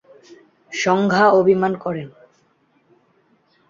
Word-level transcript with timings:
সংজ্ঞা 0.71 1.25
অভিমান 1.31 1.73
করেন। 1.75 2.07